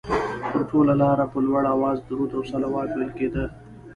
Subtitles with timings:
[0.51, 3.45] پر ټوله لاره په لوړ اواز درود او صلوات ویل کېده.